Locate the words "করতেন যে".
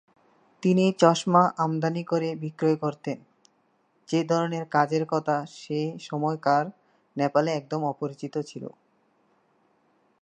2.75-4.19